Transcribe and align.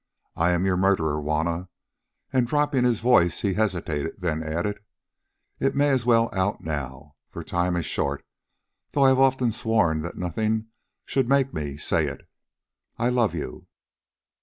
I 0.35 0.49
am 0.53 0.65
your 0.65 0.77
murderer, 0.77 1.21
Juanna," 1.21 1.69
and 2.33 2.47
dropping 2.47 2.85
his 2.85 3.01
voice 3.01 3.41
he 3.41 3.53
hesitated, 3.53 4.15
then 4.17 4.41
added: 4.41 4.79
"It 5.59 5.75
may 5.75 5.89
as 5.89 6.07
well 6.07 6.31
out 6.33 6.61
now, 6.63 7.13
for 7.29 7.43
time 7.43 7.75
is 7.75 7.85
short, 7.85 8.25
though 8.93 9.03
I 9.05 9.09
have 9.09 9.19
often 9.19 9.51
sworn 9.51 10.01
that 10.01 10.17
nothing 10.17 10.69
should 11.05 11.29
make 11.29 11.53
me 11.53 11.77
say 11.77 12.07
it: 12.07 12.27
I 12.97 13.09
love 13.09 13.35
you." 13.35 13.67